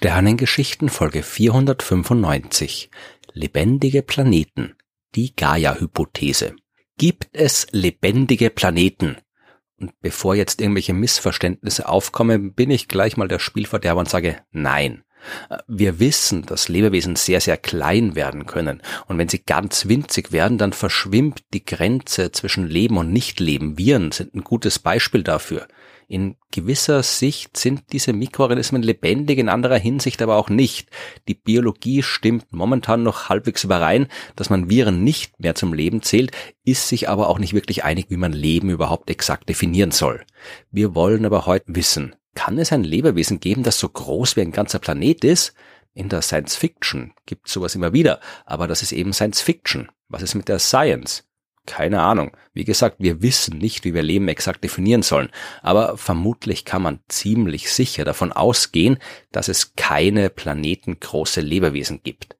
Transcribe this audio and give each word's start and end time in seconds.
Sternengeschichten 0.00 0.90
Folge 0.90 1.24
495 1.24 2.88
Lebendige 3.32 4.02
Planeten 4.02 4.76
Die 5.16 5.34
Gaia-Hypothese 5.34 6.54
Gibt 6.98 7.28
es 7.32 7.66
lebendige 7.72 8.50
Planeten? 8.50 9.16
Und 9.76 10.00
bevor 10.00 10.36
jetzt 10.36 10.60
irgendwelche 10.60 10.92
Missverständnisse 10.92 11.88
aufkommen, 11.88 12.54
bin 12.54 12.70
ich 12.70 12.86
gleich 12.86 13.16
mal 13.16 13.26
der 13.26 13.40
Spielverderber 13.40 13.98
und 13.98 14.08
sage 14.08 14.40
Nein. 14.52 15.02
Wir 15.66 16.00
wissen, 16.00 16.46
dass 16.46 16.68
Lebewesen 16.68 17.16
sehr, 17.16 17.40
sehr 17.40 17.56
klein 17.56 18.14
werden 18.14 18.46
können. 18.46 18.82
Und 19.06 19.18
wenn 19.18 19.28
sie 19.28 19.44
ganz 19.44 19.88
winzig 19.88 20.32
werden, 20.32 20.58
dann 20.58 20.72
verschwimmt 20.72 21.42
die 21.52 21.64
Grenze 21.64 22.32
zwischen 22.32 22.66
Leben 22.66 22.96
und 22.96 23.12
Nichtleben. 23.12 23.78
Viren 23.78 24.12
sind 24.12 24.34
ein 24.34 24.44
gutes 24.44 24.78
Beispiel 24.78 25.22
dafür. 25.22 25.68
In 26.10 26.36
gewisser 26.50 27.02
Sicht 27.02 27.58
sind 27.58 27.92
diese 27.92 28.14
Mikroorganismen 28.14 28.82
lebendig, 28.82 29.38
in 29.38 29.50
anderer 29.50 29.76
Hinsicht 29.76 30.22
aber 30.22 30.36
auch 30.36 30.48
nicht. 30.48 30.88
Die 31.28 31.34
Biologie 31.34 32.02
stimmt 32.02 32.46
momentan 32.50 33.02
noch 33.02 33.28
halbwegs 33.28 33.64
überein, 33.64 34.06
dass 34.34 34.48
man 34.48 34.70
Viren 34.70 35.04
nicht 35.04 35.38
mehr 35.38 35.54
zum 35.54 35.74
Leben 35.74 36.00
zählt, 36.00 36.32
ist 36.64 36.88
sich 36.88 37.10
aber 37.10 37.28
auch 37.28 37.38
nicht 37.38 37.52
wirklich 37.52 37.84
einig, 37.84 38.06
wie 38.08 38.16
man 38.16 38.32
Leben 38.32 38.70
überhaupt 38.70 39.10
exakt 39.10 39.50
definieren 39.50 39.90
soll. 39.90 40.24
Wir 40.70 40.94
wollen 40.94 41.26
aber 41.26 41.44
heute 41.44 41.66
wissen, 41.74 42.16
kann 42.34 42.58
es 42.58 42.72
ein 42.72 42.84
Lebewesen 42.84 43.40
geben, 43.40 43.62
das 43.62 43.78
so 43.78 43.88
groß 43.88 44.36
wie 44.36 44.42
ein 44.42 44.52
ganzer 44.52 44.78
Planet 44.78 45.24
ist? 45.24 45.54
In 45.94 46.08
der 46.08 46.22
Science 46.22 46.54
Fiction 46.54 47.12
gibt 47.26 47.48
sowas 47.48 47.74
immer 47.74 47.92
wieder, 47.92 48.20
aber 48.46 48.68
das 48.68 48.82
ist 48.82 48.92
eben 48.92 49.12
Science 49.12 49.40
Fiction. 49.40 49.88
Was 50.08 50.22
ist 50.22 50.34
mit 50.34 50.48
der 50.48 50.60
Science? 50.60 51.24
Keine 51.66 52.00
Ahnung. 52.00 52.36
Wie 52.54 52.64
gesagt, 52.64 52.96
wir 52.98 53.20
wissen 53.20 53.58
nicht, 53.58 53.84
wie 53.84 53.92
wir 53.92 54.02
Leben 54.02 54.28
exakt 54.28 54.64
definieren 54.64 55.02
sollen, 55.02 55.28
aber 55.60 55.98
vermutlich 55.98 56.64
kann 56.64 56.82
man 56.82 57.00
ziemlich 57.08 57.70
sicher 57.72 58.04
davon 58.04 58.32
ausgehen, 58.32 58.98
dass 59.32 59.48
es 59.48 59.74
keine 59.74 60.30
planetengroße 60.30 61.40
Lebewesen 61.40 62.02
gibt. 62.02 62.36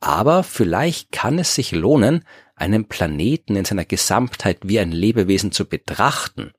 Aber 0.00 0.42
vielleicht 0.42 1.12
kann 1.12 1.38
es 1.38 1.54
sich 1.54 1.72
lohnen, 1.72 2.24
einen 2.54 2.88
Planeten 2.88 3.56
in 3.56 3.64
seiner 3.64 3.84
Gesamtheit 3.84 4.58
wie 4.62 4.78
ein 4.78 4.92
Lebewesen 4.92 5.52
zu 5.52 5.66
betrachten 5.66 6.52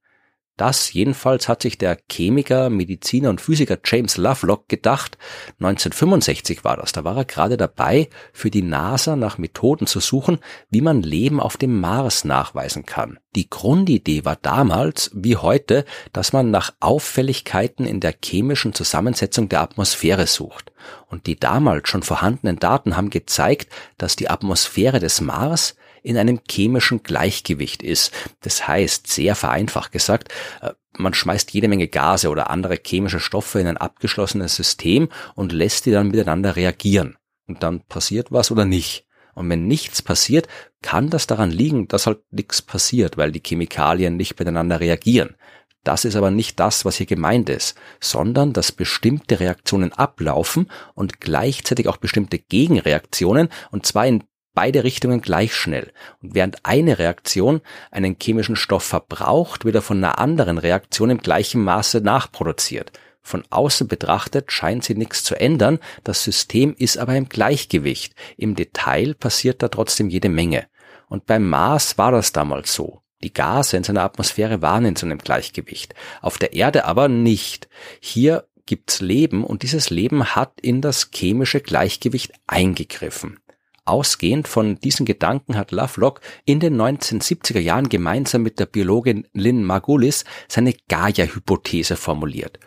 das 0.58 0.91
jedenfalls 0.91 1.47
hat 1.47 1.61
sich 1.61 1.77
der 1.77 1.97
Chemiker, 2.11 2.69
Mediziner 2.69 3.30
und 3.30 3.39
Physiker 3.39 3.77
James 3.83 4.17
Lovelock 4.17 4.67
gedacht. 4.67 5.17
1965 5.59 6.64
war 6.64 6.77
das. 6.77 6.91
Da 6.91 7.03
war 7.03 7.16
er 7.16 7.25
gerade 7.25 7.58
dabei, 7.58 8.09
für 8.33 8.49
die 8.49 8.64
NASA 8.64 9.16
nach 9.16 9.38
Methoden 9.38 9.88
zu 9.88 9.99
suchen, 9.99 10.39
wie 10.69 10.81
man 10.81 11.03
Leben 11.03 11.39
auf 11.39 11.58
dem 11.58 11.80
Mars 11.80 12.25
nachweisen 12.25 12.86
kann. 12.86 13.19
Die 13.36 13.49
Grundidee 13.49 14.25
war 14.25 14.36
damals, 14.36 15.11
wie 15.14 15.38
heute, 15.38 15.86
dass 16.11 16.33
man 16.33 16.49
nach 16.49 16.73
Auffälligkeiten 16.80 17.86
in 17.86 17.99
der 17.99 18.16
chemischen 18.23 18.73
Zusammensetzung 18.73 19.47
der 19.49 19.61
Atmosphäre 19.61 20.25
sucht. 20.25 20.71
Und 21.08 21.27
die 21.27 21.39
damals 21.39 21.88
schon 21.88 22.02
vorhandenen 22.02 22.58
Daten 22.58 22.97
haben 22.97 23.11
gezeigt, 23.11 23.71
dass 23.97 24.16
die 24.16 24.30
Atmosphäre 24.30 24.99
des 24.99 25.21
Mars 25.21 25.75
in 26.08 26.17
einem 26.17 26.39
chemischen 26.50 27.03
Gleichgewicht 27.03 27.83
ist. 27.83 28.13
Das 28.39 28.66
heißt, 28.66 29.08
sehr 29.08 29.36
vereinfacht 29.36 29.91
gesagt, 29.91 30.33
äh, 30.61 30.72
man 30.97 31.14
schmeißt 31.14 31.52
jede 31.52 31.67
Menge 31.67 31.89
Gase 31.89 32.30
oder 32.30 32.49
andere 32.49 32.80
chemische 32.83 33.19
Stoffe 33.19 33.59
in 33.59 33.67
ein 33.67 33.77
abgeschlossenes 33.77 34.55
System 34.55 35.09
und 35.36 35.52
lässt 35.52 35.86
die 35.86 35.91
dann 35.91 36.08
miteinander 36.08 36.55
reagieren. 36.55 37.17
Und 37.45 37.61
dann 37.61 37.81
passiert 37.81 38.31
was 38.31 38.52
oder 38.52 38.66
nicht. 38.66 39.05
Und 39.36 39.49
wenn 39.49 39.67
nichts 39.67 40.02
passiert, 40.02 40.48
kann 40.82 41.09
das 41.09 41.27
daran 41.27 41.52
liegen, 41.52 41.87
dass 41.87 42.08
halt 42.08 42.21
nichts 42.32 42.61
passiert, 42.61 43.17
weil 43.17 43.32
die 43.32 43.43
Chemikalien 43.45 44.15
nicht 44.15 44.39
miteinander 44.39 44.80
reagieren. 44.80 45.36
Das 45.83 46.05
ist 46.05 46.15
aber 46.15 46.32
nicht 46.32 46.59
das, 46.59 46.86
was 46.86 46.95
hier 46.95 47.05
gemeint 47.05 47.49
ist, 47.49 47.77
sondern 47.99 48.53
dass 48.53 48.71
bestimmte 48.71 49.39
Reaktionen 49.39 49.93
ablaufen 49.93 50.71
und 50.95 51.20
gleichzeitig 51.20 51.87
auch 51.87 51.98
bestimmte 51.98 52.39
Gegenreaktionen, 52.39 53.49
und 53.71 53.86
zwar 53.86 54.08
in 54.08 54.23
beide 54.58 54.84
Richtungen 54.84 55.22
gleich 55.22 55.54
schnell. 55.54 55.92
Und 56.20 56.34
während 56.34 56.66
eine 56.66 56.98
Reaktion 56.98 57.62
einen 57.92 58.18
chemischen 58.20 58.56
Stoff 58.56 58.82
verbraucht, 58.82 59.66
wird 59.66 59.76
er 59.76 59.84
von 59.84 60.04
einer 60.04 60.18
anderen 60.18 60.58
Reaktion 60.58 61.12
im 61.12 61.20
gleichen 61.20 61.64
Maße 61.64 62.02
nachproduziert. 62.02 62.92
Von 63.22 63.44
außen 63.52 63.88
betrachtet 63.88 64.52
scheint 64.52 64.84
sie 64.84 64.95
nichts 64.95 65.23
zu 65.23 65.40
ändern, 65.40 65.78
das 66.04 66.23
System 66.23 66.73
ist 66.76 66.98
aber 66.98 67.16
im 67.16 67.30
Gleichgewicht. 67.30 68.16
Im 68.36 68.56
Detail 68.56 69.14
passiert 69.14 69.62
da 69.62 69.68
trotzdem 69.68 70.10
jede 70.10 70.30
Menge. 70.30 70.66
Und 71.08 71.28
beim 71.28 71.48
Mars 71.48 72.00
war 72.00 72.12
das 72.12 72.32
damals 72.32 72.74
so. 72.74 73.04
Die 73.22 73.34
Gase 73.34 73.78
in 73.78 73.84
seiner 73.84 74.02
Atmosphäre 74.02 74.64
waren 74.64 74.86
in 74.86 74.95
so 74.95 75.06
einem 75.06 75.20
Gleichgewicht. 75.20 75.94
Auf 76.20 76.39
der 76.39 76.54
Erde 76.54 76.86
aber 76.86 77.10
nicht. 77.10 77.70
Hier 78.00 78.48
gibt's 78.66 79.02
Leben 79.02 79.44
und 79.44 79.62
dieses 79.62 79.92
Leben 79.92 80.36
hat 80.36 80.60
in 80.62 80.82
das 80.82 81.12
chemische 81.14 81.62
Gleichgewicht 81.62 82.32
eingegriffen. 82.48 83.39
Ausgehend 83.87 84.48
von 84.48 84.80
diesen 84.80 85.05
Gedanken 85.05 85.55
hat 85.55 85.71
Lovelock 85.71 86.21
in 86.45 86.59
den 86.59 86.75
1970er 86.75 87.59
Jahren 87.59 87.89
gemeinsam 87.89 88.43
mit 88.43 88.59
der 88.59 88.65
Biologin 88.65 89.27
Lynn 89.33 89.64
Margulis 89.64 90.25
seine 90.48 90.73
Gaia-Hypothese 90.89 91.95
formuliert. 91.95 92.59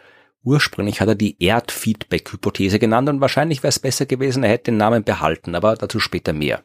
Ursprünglich 0.42 1.00
hat 1.00 1.08
er 1.08 1.14
die 1.14 1.36
Erdfeedback-Hypothese 1.38 2.78
genannt 2.78 3.08
und 3.08 3.20
wahrscheinlich 3.20 3.62
wäre 3.62 3.68
es 3.68 3.78
besser 3.78 4.06
gewesen, 4.06 4.42
er 4.42 4.50
hätte 4.50 4.70
den 4.70 4.78
Namen 4.78 5.04
behalten, 5.04 5.54
aber 5.54 5.74
dazu 5.74 6.00
später 6.00 6.32
mehr. 6.32 6.64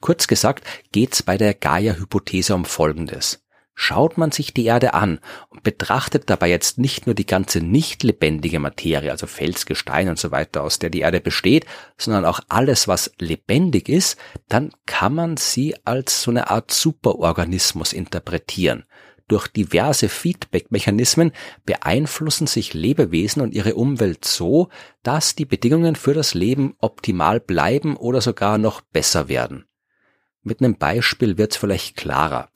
Kurz 0.00 0.26
gesagt 0.26 0.66
geht's 0.92 1.22
bei 1.22 1.38
der 1.38 1.54
Gaia-Hypothese 1.54 2.54
um 2.54 2.66
Folgendes. 2.66 3.43
Schaut 3.76 4.18
man 4.18 4.30
sich 4.30 4.54
die 4.54 4.66
Erde 4.66 4.94
an 4.94 5.18
und 5.48 5.64
betrachtet 5.64 6.30
dabei 6.30 6.48
jetzt 6.48 6.78
nicht 6.78 7.06
nur 7.06 7.14
die 7.14 7.26
ganze 7.26 7.60
nicht 7.60 8.04
lebendige 8.04 8.60
Materie, 8.60 9.10
also 9.10 9.26
Fels, 9.26 9.66
Gestein 9.66 10.08
und 10.08 10.18
so 10.18 10.30
weiter, 10.30 10.62
aus 10.62 10.78
der 10.78 10.90
die 10.90 11.00
Erde 11.00 11.20
besteht, 11.20 11.66
sondern 11.98 12.24
auch 12.24 12.40
alles, 12.48 12.86
was 12.86 13.10
lebendig 13.18 13.88
ist, 13.88 14.16
dann 14.48 14.70
kann 14.86 15.14
man 15.14 15.36
sie 15.36 15.74
als 15.84 16.22
so 16.22 16.30
eine 16.30 16.50
Art 16.50 16.70
Superorganismus 16.70 17.92
interpretieren. 17.92 18.84
Durch 19.26 19.48
diverse 19.48 20.08
Feedback-Mechanismen 20.08 21.32
beeinflussen 21.64 22.46
sich 22.46 22.74
Lebewesen 22.74 23.40
und 23.42 23.54
ihre 23.54 23.74
Umwelt 23.74 24.24
so, 24.24 24.68
dass 25.02 25.34
die 25.34 25.46
Bedingungen 25.46 25.96
für 25.96 26.12
das 26.12 26.34
Leben 26.34 26.74
optimal 26.78 27.40
bleiben 27.40 27.96
oder 27.96 28.20
sogar 28.20 28.58
noch 28.58 28.82
besser 28.82 29.28
werden. 29.28 29.64
Mit 30.42 30.60
einem 30.60 30.76
Beispiel 30.76 31.38
wird's 31.38 31.56
vielleicht 31.56 31.96
klarer. 31.96 32.50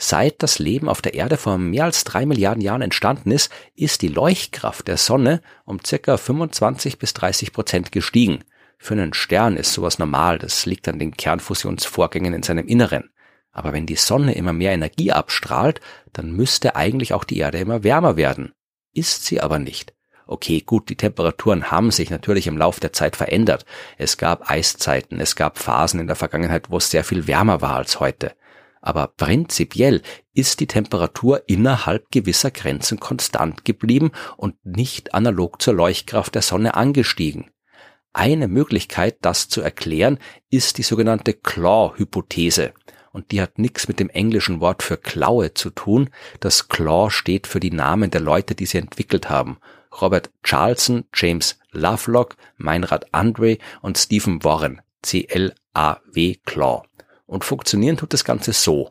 Seit 0.00 0.44
das 0.44 0.60
Leben 0.60 0.88
auf 0.88 1.02
der 1.02 1.14
Erde 1.14 1.36
vor 1.36 1.58
mehr 1.58 1.84
als 1.84 2.04
drei 2.04 2.24
Milliarden 2.24 2.62
Jahren 2.62 2.82
entstanden 2.82 3.32
ist, 3.32 3.50
ist 3.74 4.00
die 4.00 4.08
Leuchtkraft 4.08 4.86
der 4.86 4.96
Sonne 4.96 5.42
um 5.64 5.80
circa 5.84 6.16
25 6.16 7.00
bis 7.00 7.14
30 7.14 7.52
Prozent 7.52 7.90
gestiegen. 7.90 8.44
Für 8.78 8.94
einen 8.94 9.12
Stern 9.12 9.56
ist 9.56 9.72
sowas 9.72 9.98
normal, 9.98 10.38
das 10.38 10.66
liegt 10.66 10.86
an 10.86 11.00
den 11.00 11.16
Kernfusionsvorgängen 11.16 12.32
in 12.32 12.44
seinem 12.44 12.68
Inneren. 12.68 13.10
Aber 13.50 13.72
wenn 13.72 13.86
die 13.86 13.96
Sonne 13.96 14.34
immer 14.34 14.52
mehr 14.52 14.70
Energie 14.70 15.10
abstrahlt, 15.10 15.80
dann 16.12 16.30
müsste 16.30 16.76
eigentlich 16.76 17.12
auch 17.12 17.24
die 17.24 17.38
Erde 17.38 17.58
immer 17.58 17.82
wärmer 17.82 18.16
werden. 18.16 18.52
Ist 18.92 19.24
sie 19.24 19.40
aber 19.40 19.58
nicht. 19.58 19.94
Okay, 20.28 20.60
gut, 20.60 20.90
die 20.90 20.96
Temperaturen 20.96 21.72
haben 21.72 21.90
sich 21.90 22.10
natürlich 22.10 22.46
im 22.46 22.56
Lauf 22.58 22.78
der 22.78 22.92
Zeit 22.92 23.16
verändert. 23.16 23.64
Es 23.96 24.16
gab 24.16 24.48
Eiszeiten, 24.48 25.20
es 25.20 25.34
gab 25.34 25.58
Phasen 25.58 25.98
in 25.98 26.06
der 26.06 26.16
Vergangenheit, 26.16 26.70
wo 26.70 26.76
es 26.76 26.88
sehr 26.88 27.02
viel 27.02 27.26
wärmer 27.26 27.62
war 27.62 27.74
als 27.74 27.98
heute 27.98 28.36
aber 28.80 29.08
prinzipiell 29.08 30.02
ist 30.32 30.60
die 30.60 30.66
Temperatur 30.66 31.42
innerhalb 31.46 32.10
gewisser 32.10 32.50
Grenzen 32.50 33.00
konstant 33.00 33.64
geblieben 33.64 34.12
und 34.36 34.54
nicht 34.64 35.14
analog 35.14 35.60
zur 35.60 35.74
Leuchtkraft 35.74 36.34
der 36.34 36.42
Sonne 36.42 36.74
angestiegen. 36.74 37.50
Eine 38.12 38.48
Möglichkeit, 38.48 39.18
das 39.20 39.48
zu 39.48 39.60
erklären, 39.60 40.18
ist 40.50 40.78
die 40.78 40.82
sogenannte 40.82 41.34
Claw-Hypothese. 41.34 42.72
Und 43.12 43.32
die 43.32 43.40
hat 43.40 43.58
nichts 43.58 43.88
mit 43.88 44.00
dem 44.00 44.10
englischen 44.10 44.60
Wort 44.60 44.82
für 44.82 44.96
Klaue 44.96 45.54
zu 45.54 45.70
tun. 45.70 46.10
Das 46.40 46.68
Claw 46.68 47.10
steht 47.10 47.46
für 47.46 47.60
die 47.60 47.70
Namen 47.70 48.10
der 48.10 48.20
Leute, 48.20 48.54
die 48.54 48.66
sie 48.66 48.78
entwickelt 48.78 49.30
haben. 49.30 49.58
Robert 50.00 50.30
Charlson, 50.42 51.04
James 51.14 51.58
Lovelock, 51.72 52.36
Meinrad 52.56 53.12
Andre 53.12 53.58
und 53.82 53.98
Stephen 53.98 54.44
Warren. 54.44 54.82
C-L-A-W 55.02 56.34
Claw. 56.44 56.82
Und 57.28 57.44
funktionieren 57.44 57.96
tut 57.96 58.12
das 58.12 58.24
Ganze 58.24 58.52
so. 58.52 58.90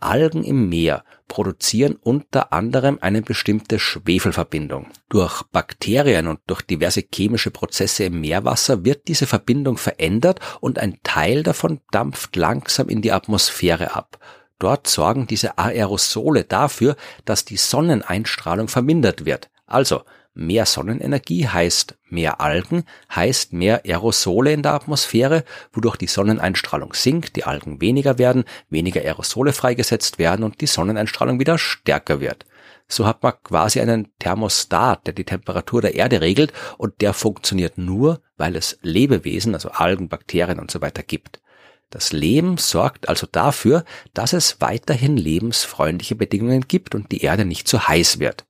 Algen 0.00 0.44
im 0.44 0.68
Meer 0.68 1.04
produzieren 1.28 1.96
unter 2.02 2.52
anderem 2.52 2.98
eine 3.00 3.22
bestimmte 3.22 3.78
Schwefelverbindung. 3.78 4.88
Durch 5.08 5.42
Bakterien 5.44 6.26
und 6.26 6.40
durch 6.46 6.60
diverse 6.62 7.02
chemische 7.10 7.50
Prozesse 7.50 8.04
im 8.04 8.20
Meerwasser 8.20 8.84
wird 8.84 9.08
diese 9.08 9.26
Verbindung 9.26 9.78
verändert 9.78 10.40
und 10.60 10.78
ein 10.78 10.98
Teil 11.02 11.42
davon 11.42 11.80
dampft 11.92 12.36
langsam 12.36 12.88
in 12.88 13.00
die 13.00 13.12
Atmosphäre 13.12 13.94
ab. 13.94 14.18
Dort 14.58 14.86
sorgen 14.88 15.26
diese 15.26 15.56
Aerosole 15.56 16.44
dafür, 16.44 16.96
dass 17.24 17.44
die 17.44 17.56
Sonneneinstrahlung 17.56 18.68
vermindert 18.68 19.24
wird. 19.24 19.48
Also 19.66 20.02
Mehr 20.38 20.66
Sonnenenergie 20.66 21.48
heißt 21.48 21.96
mehr 22.10 22.42
Algen, 22.42 22.84
heißt 23.14 23.54
mehr 23.54 23.86
Aerosole 23.86 24.52
in 24.52 24.62
der 24.62 24.74
Atmosphäre, 24.74 25.44
wodurch 25.72 25.96
die 25.96 26.08
Sonneneinstrahlung 26.08 26.92
sinkt, 26.92 27.36
die 27.36 27.44
Algen 27.44 27.80
weniger 27.80 28.18
werden, 28.18 28.44
weniger 28.68 29.00
Aerosole 29.00 29.54
freigesetzt 29.54 30.18
werden 30.18 30.42
und 30.42 30.60
die 30.60 30.66
Sonneneinstrahlung 30.66 31.40
wieder 31.40 31.56
stärker 31.56 32.20
wird. 32.20 32.44
so 32.86 33.06
hat 33.06 33.22
man 33.22 33.32
quasi 33.42 33.80
einen 33.80 34.08
Thermostat, 34.18 35.06
der 35.06 35.14
die 35.14 35.24
Temperatur 35.24 35.80
der 35.80 35.94
Erde 35.94 36.20
regelt 36.20 36.52
und 36.76 37.00
der 37.00 37.14
funktioniert 37.14 37.78
nur, 37.78 38.20
weil 38.36 38.56
es 38.56 38.78
Lebewesen, 38.82 39.54
also 39.54 39.70
Algen, 39.70 40.10
Bakterien 40.10 40.60
und 40.60 40.70
so 40.70 40.82
weiter 40.82 41.02
gibt. 41.02 41.40
Das 41.88 42.12
Leben 42.12 42.58
sorgt 42.58 43.08
also 43.08 43.26
dafür, 43.30 43.84
dass 44.12 44.34
es 44.34 44.60
weiterhin 44.60 45.16
lebensfreundliche 45.16 46.14
Bedingungen 46.14 46.68
gibt 46.68 46.94
und 46.94 47.10
die 47.10 47.22
Erde 47.22 47.46
nicht 47.46 47.68
zu 47.68 47.88
heiß 47.88 48.18
wird. 48.18 48.45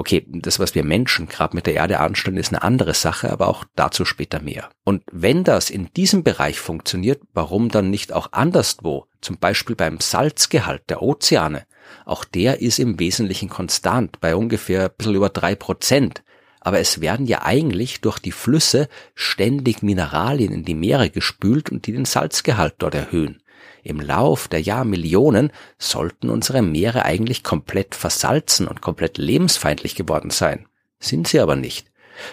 Okay, 0.00 0.24
das, 0.28 0.60
was 0.60 0.76
wir 0.76 0.84
Menschen 0.84 1.26
gerade 1.26 1.56
mit 1.56 1.66
der 1.66 1.74
Erde 1.74 1.98
anstellen, 1.98 2.36
ist 2.36 2.52
eine 2.52 2.62
andere 2.62 2.94
Sache, 2.94 3.32
aber 3.32 3.48
auch 3.48 3.64
dazu 3.74 4.04
später 4.04 4.40
mehr. 4.40 4.70
Und 4.84 5.02
wenn 5.10 5.42
das 5.42 5.70
in 5.70 5.92
diesem 5.96 6.22
Bereich 6.22 6.60
funktioniert, 6.60 7.20
warum 7.34 7.68
dann 7.68 7.90
nicht 7.90 8.12
auch 8.12 8.30
anderswo? 8.30 9.06
Zum 9.20 9.38
Beispiel 9.38 9.74
beim 9.74 9.98
Salzgehalt 9.98 10.88
der 10.88 11.02
Ozeane. 11.02 11.66
Auch 12.04 12.22
der 12.22 12.60
ist 12.60 12.78
im 12.78 13.00
Wesentlichen 13.00 13.48
konstant 13.48 14.20
bei 14.20 14.36
ungefähr 14.36 14.84
ein 14.84 14.90
bisschen 14.96 15.16
über 15.16 15.30
drei 15.30 15.56
Prozent. 15.56 16.22
Aber 16.60 16.78
es 16.78 17.00
werden 17.00 17.26
ja 17.26 17.42
eigentlich 17.42 18.00
durch 18.00 18.20
die 18.20 18.30
Flüsse 18.30 18.88
ständig 19.16 19.82
Mineralien 19.82 20.52
in 20.52 20.64
die 20.64 20.76
Meere 20.76 21.10
gespült 21.10 21.70
und 21.70 21.88
die 21.88 21.92
den 21.92 22.04
Salzgehalt 22.04 22.74
dort 22.78 22.94
erhöhen. 22.94 23.42
Im 23.82 24.00
Lauf 24.00 24.48
der 24.48 24.60
Jahrmillionen 24.60 25.52
sollten 25.78 26.30
unsere 26.30 26.62
Meere 26.62 27.04
eigentlich 27.04 27.42
komplett 27.42 27.94
versalzen 27.94 28.66
und 28.66 28.80
komplett 28.80 29.18
lebensfeindlich 29.18 29.94
geworden 29.94 30.30
sein. 30.30 30.66
Sind 31.00 31.28
sie 31.28 31.40
aber 31.40 31.56
nicht 31.56 31.88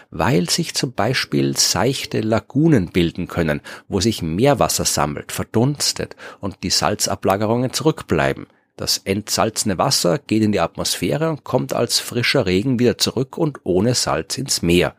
weil 0.09 0.49
sich 0.49 0.73
zum 0.73 0.93
Beispiel 0.93 1.55
seichte 1.57 2.21
Lagunen 2.21 2.89
bilden 2.89 3.27
können, 3.27 3.61
wo 3.87 3.99
sich 3.99 4.21
Meerwasser 4.21 4.85
sammelt, 4.85 5.31
verdunstet 5.31 6.15
und 6.39 6.57
die 6.63 6.69
Salzablagerungen 6.69 7.73
zurückbleiben. 7.73 8.47
Das 8.77 8.97
entsalzene 8.97 9.77
Wasser 9.77 10.17
geht 10.19 10.43
in 10.43 10.51
die 10.51 10.59
Atmosphäre 10.59 11.29
und 11.29 11.43
kommt 11.43 11.73
als 11.73 11.99
frischer 11.99 12.45
Regen 12.45 12.77
wieder 12.79 12.97
zurück 12.97 13.37
und 13.37 13.59
ohne 13.63 13.95
Salz 13.95 14.37
ins 14.37 14.61
Meer. 14.61 14.95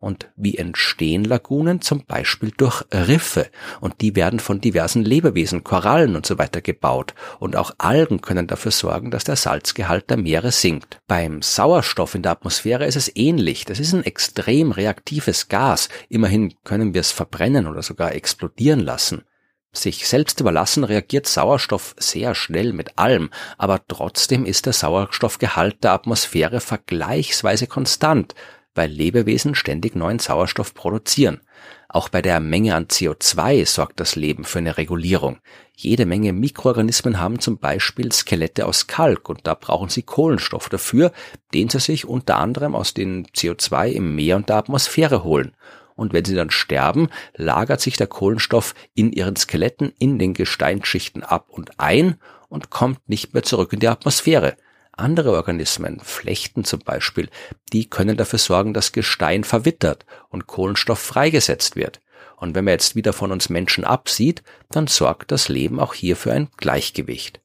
Und 0.00 0.30
wie 0.36 0.56
entstehen 0.56 1.24
Lagunen? 1.24 1.80
Zum 1.80 2.04
Beispiel 2.04 2.52
durch 2.56 2.84
Riffe. 2.92 3.48
Und 3.80 4.00
die 4.00 4.14
werden 4.14 4.38
von 4.38 4.60
diversen 4.60 5.04
Lebewesen, 5.04 5.64
Korallen 5.64 6.14
und 6.14 6.24
so 6.24 6.38
weiter 6.38 6.60
gebaut. 6.60 7.14
Und 7.40 7.56
auch 7.56 7.72
Algen 7.78 8.20
können 8.20 8.46
dafür 8.46 8.70
sorgen, 8.70 9.10
dass 9.10 9.24
der 9.24 9.34
Salzgehalt 9.34 10.08
der 10.08 10.16
Meere 10.16 10.52
sinkt. 10.52 11.00
Beim 11.08 11.42
Sauerstoff 11.42 12.14
in 12.14 12.22
der 12.22 12.32
Atmosphäre 12.32 12.86
ist 12.86 12.94
es 12.94 13.14
ähnlich. 13.16 13.64
Das 13.64 13.80
ist 13.80 13.92
ein 13.92 14.04
extrem 14.04 14.70
reaktives 14.70 15.48
Gas. 15.48 15.88
Immerhin 16.08 16.54
können 16.62 16.94
wir 16.94 17.00
es 17.00 17.10
verbrennen 17.10 17.66
oder 17.66 17.82
sogar 17.82 18.14
explodieren 18.14 18.80
lassen. 18.80 19.24
Sich 19.72 20.08
selbst 20.08 20.40
überlassen 20.40 20.82
reagiert 20.82 21.26
Sauerstoff 21.26 21.94
sehr 21.98 22.34
schnell 22.34 22.72
mit 22.72 22.98
allem, 22.98 23.30
aber 23.58 23.82
trotzdem 23.86 24.46
ist 24.46 24.64
der 24.64 24.72
Sauerstoffgehalt 24.72 25.84
der 25.84 25.92
Atmosphäre 25.92 26.60
vergleichsweise 26.60 27.66
konstant 27.66 28.34
weil 28.78 28.90
Lebewesen 28.90 29.56
ständig 29.56 29.96
neuen 29.96 30.20
Sauerstoff 30.20 30.72
produzieren. 30.72 31.40
Auch 31.88 32.08
bei 32.08 32.22
der 32.22 32.38
Menge 32.38 32.76
an 32.76 32.86
CO2 32.86 33.66
sorgt 33.66 33.98
das 33.98 34.14
Leben 34.14 34.44
für 34.44 34.60
eine 34.60 34.78
Regulierung. 34.78 35.38
Jede 35.74 36.06
Menge 36.06 36.32
Mikroorganismen 36.32 37.18
haben 37.18 37.40
zum 37.40 37.58
Beispiel 37.58 38.12
Skelette 38.12 38.66
aus 38.66 38.86
Kalk 38.86 39.28
und 39.28 39.40
da 39.48 39.54
brauchen 39.54 39.88
sie 39.88 40.02
Kohlenstoff 40.02 40.68
dafür, 40.68 41.12
den 41.54 41.68
sie 41.68 41.80
sich 41.80 42.06
unter 42.06 42.36
anderem 42.36 42.76
aus 42.76 42.94
den 42.94 43.26
CO2 43.26 43.88
im 43.88 44.14
Meer 44.14 44.36
und 44.36 44.48
der 44.48 44.56
Atmosphäre 44.58 45.24
holen. 45.24 45.56
Und 45.96 46.12
wenn 46.12 46.24
sie 46.24 46.36
dann 46.36 46.50
sterben, 46.50 47.08
lagert 47.34 47.80
sich 47.80 47.96
der 47.96 48.06
Kohlenstoff 48.06 48.76
in 48.94 49.10
ihren 49.10 49.34
Skeletten 49.34 49.92
in 49.98 50.20
den 50.20 50.34
Gesteinsschichten 50.34 51.24
ab 51.24 51.46
und 51.48 51.80
ein 51.80 52.14
und 52.48 52.70
kommt 52.70 53.08
nicht 53.08 53.34
mehr 53.34 53.42
zurück 53.42 53.72
in 53.72 53.80
die 53.80 53.88
Atmosphäre. 53.88 54.56
Andere 54.98 55.32
Organismen, 55.32 56.00
Flechten 56.00 56.64
zum 56.64 56.80
Beispiel, 56.80 57.30
die 57.72 57.88
können 57.88 58.16
dafür 58.16 58.38
sorgen, 58.38 58.74
dass 58.74 58.92
Gestein 58.92 59.44
verwittert 59.44 60.04
und 60.28 60.46
Kohlenstoff 60.46 60.98
freigesetzt 60.98 61.76
wird. 61.76 62.00
Und 62.36 62.54
wenn 62.54 62.64
man 62.64 62.72
jetzt 62.72 62.96
wieder 62.96 63.12
von 63.12 63.32
uns 63.32 63.48
Menschen 63.48 63.84
absieht, 63.84 64.42
dann 64.70 64.86
sorgt 64.86 65.30
das 65.30 65.48
Leben 65.48 65.78
auch 65.80 65.94
hier 65.94 66.16
für 66.16 66.32
ein 66.32 66.48
Gleichgewicht. 66.56 67.40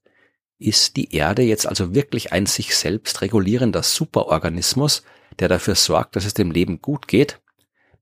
Ist 0.58 0.96
die 0.96 1.14
Erde 1.14 1.42
jetzt 1.42 1.68
also 1.68 1.94
wirklich 1.94 2.32
ein 2.32 2.46
sich 2.46 2.76
selbst 2.76 3.22
regulierender 3.22 3.84
Superorganismus, 3.84 5.04
der 5.40 5.48
dafür 5.48 5.76
sorgt, 5.76 6.16
dass 6.16 6.26
es 6.26 6.34
dem 6.34 6.52
Leben 6.52 6.82
gut 6.82 7.08
geht? 7.08 7.40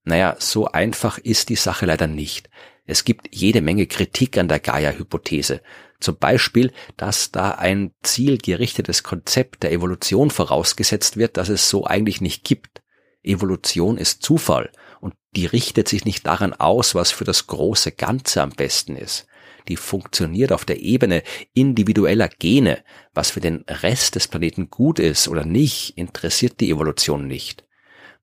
Naja, 0.04 0.36
so 0.40 0.68
einfach 0.68 1.18
ist 1.18 1.50
die 1.50 1.56
Sache 1.56 1.86
leider 1.86 2.08
nicht. 2.08 2.50
Es 2.92 3.06
gibt 3.06 3.30
jede 3.32 3.62
Menge 3.62 3.88
Kritik 3.88 4.38
an 4.38 4.50
der 4.50 4.60
Gaia-Hypothese. 4.60 5.62
Zum 6.02 6.18
Beispiel, 6.18 6.74
dass 6.98 7.32
da 7.32 7.52
ein 7.52 7.94
zielgerichtetes 8.04 9.02
Konzept 9.02 9.64
der 9.64 9.72
Evolution 9.72 10.30
vorausgesetzt 10.30 11.16
wird, 11.16 11.38
das 11.38 11.48
es 11.48 11.70
so 11.70 11.86
eigentlich 11.86 12.20
nicht 12.20 12.44
gibt. 12.44 12.82
Evolution 13.24 13.98
ist 13.98 14.24
Zufall 14.24 14.74
und 15.00 15.14
die 15.38 15.46
richtet 15.46 15.88
sich 15.88 16.04
nicht 16.04 16.28
daran 16.28 16.52
aus, 16.52 16.94
was 16.94 17.12
für 17.12 17.24
das 17.24 17.48
große 17.48 17.94
Ganze 17.94 18.42
am 18.42 18.50
besten 18.50 18.98
ist. 18.98 19.26
Die 19.70 19.78
funktioniert 19.78 20.52
auf 20.52 20.66
der 20.66 20.82
Ebene 20.82 21.24
individueller 21.54 22.28
Gene. 22.28 22.84
Was 23.14 23.32
für 23.32 23.40
den 23.40 23.64
Rest 23.70 24.16
des 24.16 24.28
Planeten 24.28 24.70
gut 24.70 25.00
ist 25.00 25.30
oder 25.30 25.46
nicht, 25.46 25.98
interessiert 25.98 26.60
die 26.60 26.72
Evolution 26.72 27.26
nicht. 27.26 27.64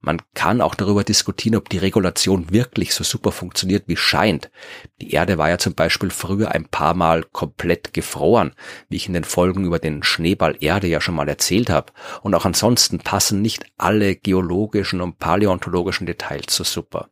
Man 0.00 0.22
kann 0.34 0.60
auch 0.60 0.76
darüber 0.76 1.02
diskutieren, 1.02 1.56
ob 1.56 1.68
die 1.68 1.78
Regulation 1.78 2.52
wirklich 2.52 2.94
so 2.94 3.02
super 3.02 3.32
funktioniert, 3.32 3.88
wie 3.88 3.96
scheint. 3.96 4.48
Die 5.00 5.10
Erde 5.10 5.38
war 5.38 5.48
ja 5.48 5.58
zum 5.58 5.74
Beispiel 5.74 6.10
früher 6.10 6.52
ein 6.52 6.66
paar 6.66 6.94
Mal 6.94 7.24
komplett 7.24 7.92
gefroren, 7.92 8.54
wie 8.88 8.96
ich 8.96 9.08
in 9.08 9.14
den 9.14 9.24
Folgen 9.24 9.64
über 9.64 9.80
den 9.80 10.04
Schneeball 10.04 10.56
Erde 10.60 10.86
ja 10.86 11.00
schon 11.00 11.16
mal 11.16 11.28
erzählt 11.28 11.68
habe. 11.68 11.92
Und 12.22 12.34
auch 12.36 12.44
ansonsten 12.44 12.98
passen 12.98 13.42
nicht 13.42 13.64
alle 13.76 14.14
geologischen 14.14 15.00
und 15.00 15.18
paläontologischen 15.18 16.06
Details 16.06 16.54
so 16.54 16.62
super. 16.62 17.10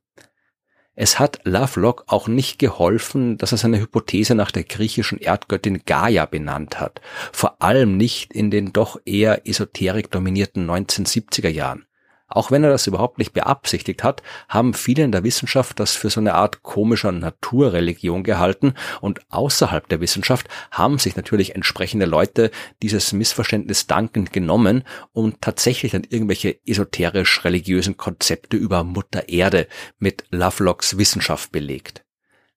Es 0.94 1.18
hat 1.18 1.40
Lovelock 1.44 2.04
auch 2.06 2.26
nicht 2.28 2.58
geholfen, 2.58 3.36
dass 3.36 3.52
er 3.52 3.58
seine 3.58 3.80
Hypothese 3.80 4.34
nach 4.34 4.50
der 4.50 4.64
griechischen 4.64 5.18
Erdgöttin 5.18 5.82
Gaia 5.84 6.24
benannt 6.24 6.80
hat. 6.80 7.02
Vor 7.32 7.60
allem 7.60 7.98
nicht 7.98 8.32
in 8.32 8.50
den 8.50 8.72
doch 8.72 8.98
eher 9.04 9.46
esoterik 9.46 10.10
dominierten 10.10 10.70
1970er 10.70 11.50
Jahren. 11.50 11.86
Auch 12.28 12.50
wenn 12.50 12.64
er 12.64 12.70
das 12.70 12.88
überhaupt 12.88 13.18
nicht 13.18 13.32
beabsichtigt 13.32 14.02
hat, 14.02 14.22
haben 14.48 14.74
viele 14.74 15.04
in 15.04 15.12
der 15.12 15.22
Wissenschaft 15.22 15.78
das 15.78 15.94
für 15.94 16.10
so 16.10 16.18
eine 16.18 16.34
Art 16.34 16.64
komischer 16.64 17.12
Naturreligion 17.12 18.24
gehalten 18.24 18.74
und 19.00 19.20
außerhalb 19.30 19.88
der 19.88 20.00
Wissenschaft 20.00 20.48
haben 20.72 20.98
sich 20.98 21.14
natürlich 21.14 21.54
entsprechende 21.54 22.06
Leute 22.06 22.50
dieses 22.82 23.12
Missverständnis 23.12 23.86
dankend 23.86 24.32
genommen 24.32 24.82
und 25.12 25.40
tatsächlich 25.40 25.92
dann 25.92 26.04
irgendwelche 26.08 26.58
esoterisch-religiösen 26.66 27.96
Konzepte 27.96 28.56
über 28.56 28.82
Mutter 28.82 29.28
Erde 29.28 29.68
mit 29.98 30.24
Lovelocks 30.30 30.98
Wissenschaft 30.98 31.52
belegt. 31.52 32.02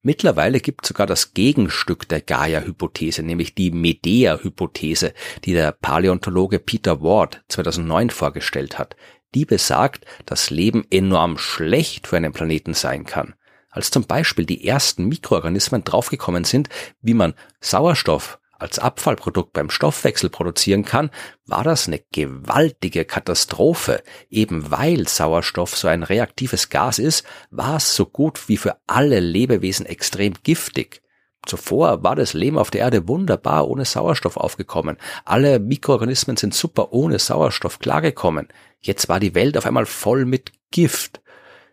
Mittlerweile 0.01 0.61
gibt 0.61 0.85
sogar 0.85 1.05
das 1.05 1.33
Gegenstück 1.33 2.07
der 2.07 2.21
Gaia-Hypothese, 2.21 3.21
nämlich 3.21 3.53
die 3.53 3.69
Medea-Hypothese, 3.69 5.13
die 5.43 5.51
der 5.51 5.73
Paläontologe 5.73 6.59
Peter 6.59 7.01
Ward 7.01 7.43
2009 7.49 8.09
vorgestellt 8.09 8.79
hat 8.79 8.95
die 9.35 9.45
besagt, 9.45 10.05
dass 10.25 10.49
Leben 10.49 10.85
enorm 10.89 11.37
schlecht 11.37 12.07
für 12.07 12.17
einen 12.17 12.33
Planeten 12.33 12.73
sein 12.73 13.05
kann. 13.05 13.35
Als 13.69 13.91
zum 13.91 14.05
Beispiel 14.05 14.45
die 14.45 14.67
ersten 14.67 15.05
Mikroorganismen 15.05 15.83
draufgekommen 15.83 16.43
sind, 16.43 16.69
wie 17.01 17.13
man 17.13 17.35
Sauerstoff 17.61 18.39
als 18.59 18.77
Abfallprodukt 18.77 19.53
beim 19.53 19.69
Stoffwechsel 19.69 20.29
produzieren 20.29 20.83
kann, 20.83 21.11
war 21.45 21.63
das 21.63 21.87
eine 21.87 22.01
gewaltige 22.11 23.05
Katastrophe. 23.05 24.03
Eben 24.29 24.69
weil 24.69 25.07
Sauerstoff 25.07 25.77
so 25.77 25.87
ein 25.87 26.03
reaktives 26.03 26.69
Gas 26.69 26.99
ist, 26.99 27.25
war 27.51 27.77
es 27.77 27.95
so 27.95 28.05
gut 28.05 28.49
wie 28.49 28.57
für 28.57 28.75
alle 28.85 29.21
Lebewesen 29.21 29.85
extrem 29.85 30.33
giftig. 30.43 31.01
Zuvor 31.49 32.03
war 32.03 32.15
das 32.15 32.33
Leben 32.33 32.59
auf 32.59 32.69
der 32.69 32.81
Erde 32.81 33.07
wunderbar 33.07 33.67
ohne 33.67 33.83
Sauerstoff 33.83 34.37
aufgekommen. 34.37 34.97
Alle 35.25 35.57
Mikroorganismen 35.57 36.37
sind 36.37 36.53
super 36.53 36.93
ohne 36.93 37.17
Sauerstoff 37.17 37.79
klargekommen. 37.79 38.49
Jetzt 38.79 39.09
war 39.09 39.19
die 39.19 39.33
Welt 39.33 39.57
auf 39.57 39.65
einmal 39.65 39.87
voll 39.87 40.25
mit 40.25 40.51
Gift. 40.69 41.21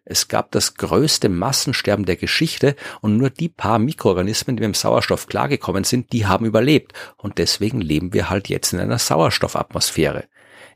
Es 0.06 0.28
gab 0.28 0.50
das 0.52 0.76
größte 0.76 1.28
Massensterben 1.28 2.06
der 2.06 2.16
Geschichte 2.16 2.74
und 3.02 3.18
nur 3.18 3.28
die 3.28 3.50
paar 3.50 3.78
Mikroorganismen, 3.78 4.56
die 4.56 4.62
mit 4.62 4.68
dem 4.68 4.74
Sauerstoff 4.74 5.26
klargekommen 5.26 5.84
sind, 5.84 6.10
die 6.14 6.24
haben 6.24 6.46
überlebt. 6.46 6.94
Und 7.18 7.36
deswegen 7.36 7.82
leben 7.82 8.14
wir 8.14 8.30
halt 8.30 8.48
jetzt 8.48 8.72
in 8.72 8.80
einer 8.80 8.98
Sauerstoffatmosphäre. 8.98 10.24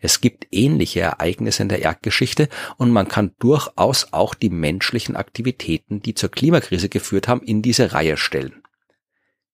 Es 0.03 0.21
gibt 0.21 0.47
ähnliche 0.51 1.01
Ereignisse 1.01 1.63
in 1.63 1.71
der 1.71 1.81
Erdgeschichte 1.81 2.51
und 2.77 2.91
man 2.91 3.09
kann 3.09 3.33
durchaus 3.39 4.09
auch 4.13 4.35
die 4.35 4.51
menschlichen 4.51 5.17
Aktivitäten, 5.17 6.03
die 6.03 6.13
zur 6.13 6.31
Klimakrise 6.31 6.91
geführt 6.91 7.29
haben, 7.29 7.41
in 7.41 7.63
diese 7.63 7.95
Reihe 7.95 8.19
stellen. 8.19 8.60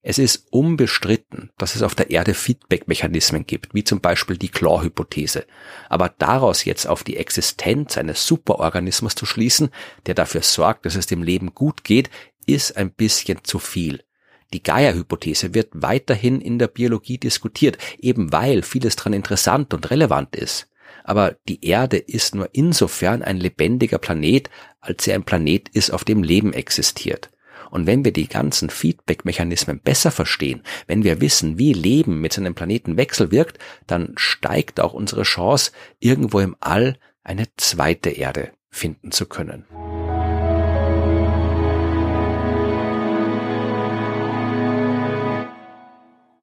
Es 0.09 0.19
ist 0.19 0.47
unbestritten, 0.53 1.51
dass 1.59 1.75
es 1.75 1.83
auf 1.83 1.97
der 1.97 2.13
Erde 2.13 2.33
Feedback-Mechanismen 2.33 3.45
gibt, 3.45 3.75
wie 3.75 3.83
zum 3.83 4.01
Beispiel 4.01 4.37
die 4.37 4.51
Claw-Hypothese. 4.51 5.47
Aber 5.89 6.09
daraus 6.09 6.65
jetzt 6.65 6.87
auf 6.87 7.03
die 7.03 7.17
Existenz 7.17 7.99
eines 7.99 8.25
Superorganismus 8.25 9.17
zu 9.17 9.27
schließen, 9.27 9.71
der 10.07 10.15
dafür 10.15 10.43
sorgt, 10.43 10.87
dass 10.87 10.95
es 10.95 11.09
dem 11.09 11.25
Leben 11.25 11.57
gut 11.57 11.83
geht, 11.83 12.09
ist 12.47 12.77
ein 12.77 12.93
bisschen 12.93 13.43
zu 13.43 13.59
viel. 13.59 14.05
Die 14.53 14.63
Gaia-Hypothese 14.63 15.55
wird 15.55 15.71
weiterhin 15.73 16.41
in 16.41 16.61
der 16.61 16.69
Biologie 16.69 17.19
diskutiert, 17.19 17.77
eben 17.99 18.31
weil 18.31 18.63
vieles 18.63 18.95
dran 18.95 19.13
interessant 19.13 19.75
und 19.75 19.91
relevant 19.91 20.37
ist. 20.37 20.69
Aber 21.03 21.37
die 21.49 21.65
Erde 21.65 21.97
ist 21.97 22.37
nur 22.37 22.49
insofern 22.53 23.23
ein 23.23 23.39
lebendiger 23.39 23.99
Planet, 23.99 24.51
als 24.79 25.03
sie 25.03 25.13
ein 25.13 25.25
Planet 25.25 25.69
ist, 25.71 25.91
auf 25.91 26.05
dem 26.05 26.23
Leben 26.23 26.53
existiert. 26.53 27.33
Und 27.71 27.87
wenn 27.87 28.05
wir 28.05 28.13
die 28.13 28.29
ganzen 28.29 28.71
Feedback-Mechanismen 28.71 29.81
besser 29.81 30.11
verstehen, 30.11 30.63
wenn 30.87 31.05
wir 31.05 31.21
wissen, 31.21 31.59
wie 31.59 31.73
Leben 31.73 32.21
mit 32.21 32.33
seinem 32.33 32.55
Planeten 32.55 32.97
wechselwirkt, 32.97 33.59
dann 33.87 34.13
steigt 34.17 34.81
auch 34.81 34.93
unsere 34.93 35.23
Chance, 35.23 35.73
irgendwo 35.99 36.41
im 36.41 36.57
All 36.61 36.99
eine 37.23 37.47
zweite 37.57 38.11
Erde 38.11 38.53
finden 38.71 39.11
zu 39.11 39.27
können. 39.27 39.65